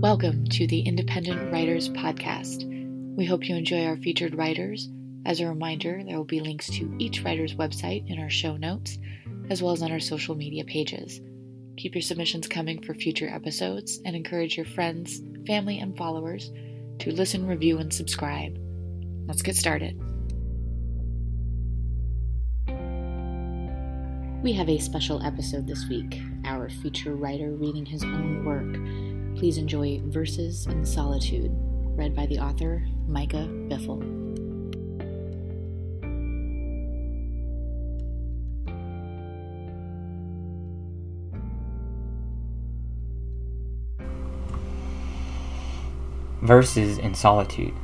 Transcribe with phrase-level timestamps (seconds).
[0.00, 2.64] Welcome to the Independent Writers Podcast.
[3.18, 4.88] We hope you enjoy our featured writers.
[5.26, 8.98] As a reminder, there will be links to each writer's website in our show notes,
[9.50, 11.20] as well as on our social media pages.
[11.76, 16.50] Keep your submissions coming for future episodes and encourage your friends, family, and followers
[17.00, 18.58] to listen, review, and subscribe.
[19.28, 20.00] Let's get started.
[24.42, 29.09] We have a special episode this week, our feature writer reading his own work.
[29.36, 31.50] Please enjoy Verses in Solitude,
[31.96, 34.00] read by the author Micah Biffle.
[46.42, 47.74] Verses in Solitude.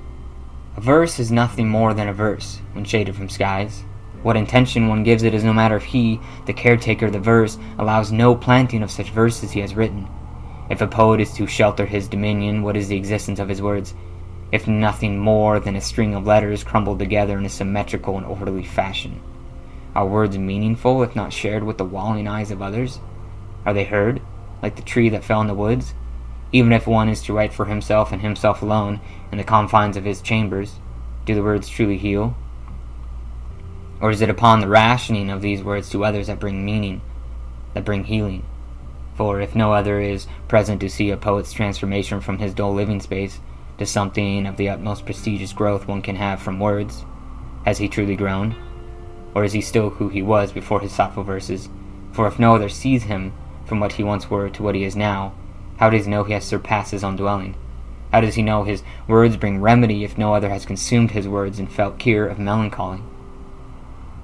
[0.77, 3.83] A verse is nothing more than a verse when shaded from skies.
[4.23, 7.59] What intention one gives it is no matter if he, the caretaker of the verse,
[7.79, 10.09] allows no planting of such verses he has written.
[10.69, 13.95] If a poet is to shelter his dominion, what is the existence of his words?
[14.51, 18.65] If nothing more than a string of letters crumbled together in a symmetrical and orderly
[18.65, 19.21] fashion.
[19.95, 22.99] Are words meaningful if not shared with the walling eyes of others?
[23.65, 24.21] Are they heard,
[24.63, 25.95] like the tree that fell in the woods?
[26.53, 30.05] Even if one is to write for himself and himself alone, in the confines of
[30.05, 30.77] his chambers,
[31.25, 32.37] do the words truly heal?
[34.01, 37.01] Or is it upon the rationing of these words to others that bring meaning,
[37.75, 38.45] that bring healing?
[39.17, 43.01] For if no other is present to see a poet's transformation from his dull living
[43.01, 43.41] space
[43.79, 47.05] to something of the utmost prestigious growth one can have from words,
[47.65, 48.55] has he truly grown?
[49.35, 51.69] Or is he still who he was before his thoughtful verses?
[52.13, 53.33] For if no other sees him
[53.65, 55.35] from what he once were to what he is now,
[55.79, 57.55] how does he know he has surpassed his own dwelling?
[58.13, 61.59] How does he know his words bring remedy if no other has consumed his words
[61.59, 63.01] and felt cure of melancholy?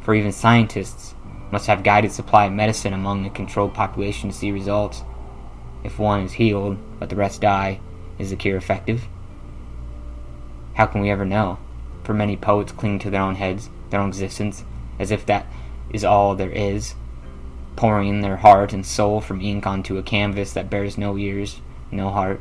[0.01, 1.15] For even scientists
[1.53, 5.05] must have guided supply of medicine among the controlled population to see results.
[5.85, 7.79] If one is healed, but the rest die,
[8.19, 9.05] is the cure effective?
[10.75, 11.59] How can we ever know?
[12.05, 14.65] For many poets cling to their own heads, their own existence,
[14.99, 15.47] as if that
[15.91, 16.95] is all there is,
[17.77, 22.11] pouring their heart and soul from ink onto a canvas that bears no ears, no
[22.11, 22.41] heart.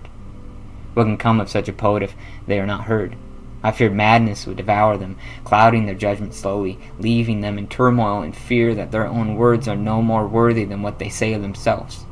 [0.93, 2.15] What can come of such a poet if
[2.47, 3.17] they are not heard?
[3.63, 8.35] I feared madness would devour them, clouding their judgment slowly, leaving them in turmoil and
[8.35, 12.05] fear that their own words are no more worthy than what they say of themselves.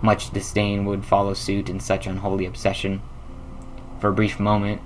[0.00, 3.02] Much disdain would follow suit in such unholy obsession.
[3.98, 4.80] For a brief moment,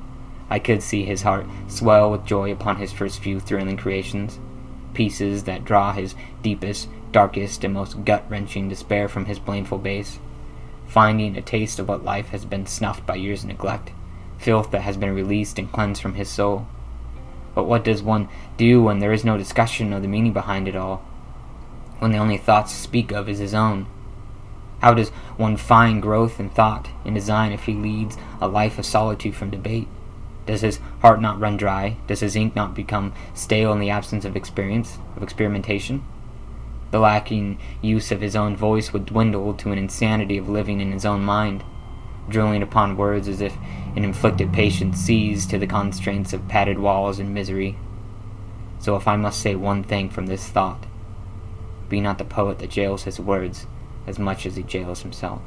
[0.50, 4.38] I could see his heart swell with joy upon his first few thrilling creations,
[4.94, 10.18] pieces that draw his deepest, darkest, and most gut wrenching despair from his blameful base,
[10.86, 13.92] finding a taste of what life has been snuffed by years of neglect,
[14.44, 16.66] filth that has been released and cleansed from his soul.
[17.54, 18.28] But what does one
[18.58, 20.98] do when there is no discussion of the meaning behind it all?
[21.98, 23.86] When the only thought to speak of is his own?
[24.80, 28.84] How does one find growth in thought and design if he leads a life of
[28.84, 29.88] solitude from debate?
[30.44, 31.96] Does his heart not run dry?
[32.06, 36.04] Does his ink not become stale in the absence of experience, of experimentation?
[36.90, 40.92] The lacking use of his own voice would dwindle to an insanity of living in
[40.92, 41.64] his own mind,
[42.28, 43.56] drilling upon words as if
[43.96, 47.76] an inflicted patient sees to the constraints of padded walls and misery.
[48.78, 50.86] So if I must say one thing from this thought,
[51.88, 53.66] be not the poet that jails his words
[54.06, 55.42] as much as he jails himself.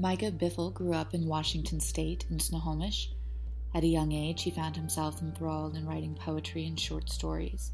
[0.00, 3.10] Micah Biffle grew up in Washington State in Snohomish.
[3.72, 7.70] At a young age, he found himself enthralled in writing poetry and short stories.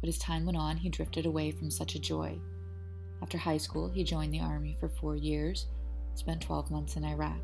[0.00, 2.38] But as time went on, he drifted away from such a joy.
[3.20, 5.66] After high school, he joined the Army for four years,
[6.14, 7.42] spent 12 months in Iraq.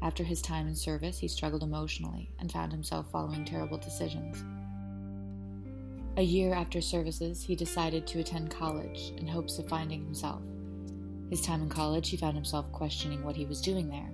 [0.00, 4.44] After his time in service, he struggled emotionally and found himself following terrible decisions.
[6.16, 10.42] A year after services, he decided to attend college in hopes of finding himself.
[11.28, 14.10] His time in college, he found himself questioning what he was doing there.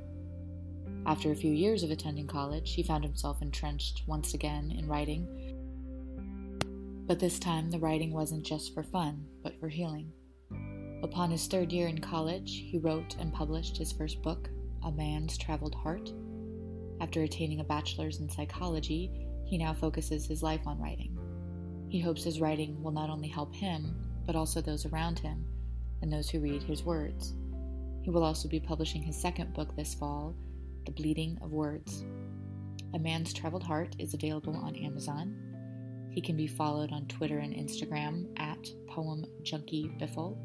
[1.07, 5.29] After a few years of attending college, he found himself entrenched once again in writing.
[7.07, 10.13] But this time, the writing wasn't just for fun, but for healing.
[11.03, 14.49] Upon his third year in college, he wrote and published his first book,
[14.83, 16.11] A Man's Traveled Heart.
[17.03, 19.11] After attaining a bachelor's in psychology,
[19.45, 21.19] he now focuses his life on writing.
[21.91, 23.95] He hopes his writing will not only help him,
[24.27, 25.45] but also those around him
[26.01, 27.35] and those who read his words.
[28.03, 30.35] He will also be publishing his second book this fall,
[30.85, 32.05] The Bleeding of Words.
[32.95, 35.35] A Man's Traveled Heart is available on Amazon.
[36.11, 40.37] He can be followed on Twitter and Instagram at Poem Junky Biffle,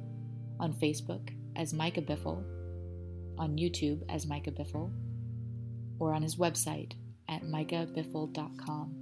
[0.60, 2.44] on Facebook as Micah Biffle,
[3.38, 4.92] on YouTube as Micah Biffle,
[6.00, 6.94] or on his website
[7.28, 8.96] at micahbiffle.com.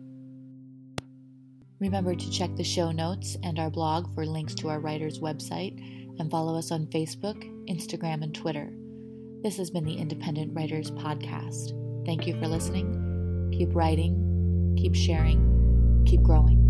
[1.80, 5.78] Remember to check the show notes and our blog for links to our writer's website
[6.20, 8.72] and follow us on Facebook, Instagram, and Twitter.
[9.44, 11.76] This has been the Independent Writers Podcast.
[12.08, 13.52] Thank you for listening.
[13.54, 16.67] Keep writing, keep sharing, keep growing.